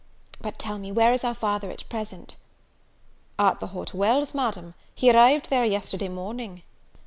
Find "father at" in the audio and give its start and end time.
1.35-1.87